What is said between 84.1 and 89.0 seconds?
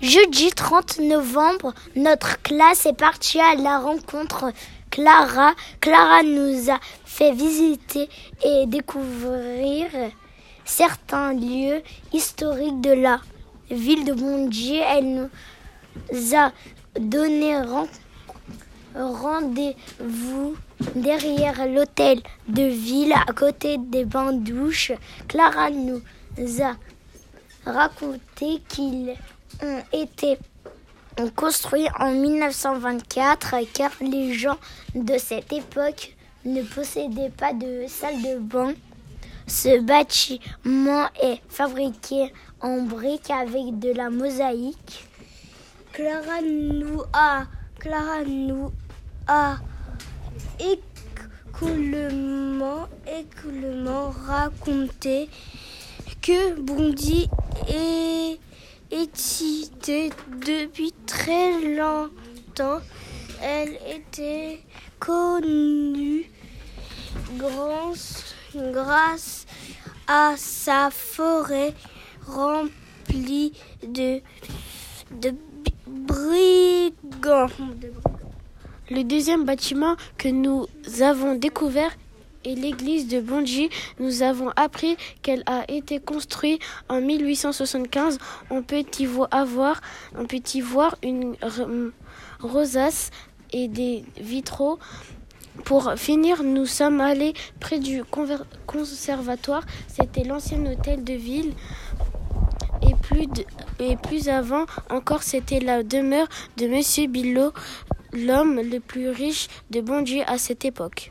avons appris qu'elle a été construite en 1875. On peut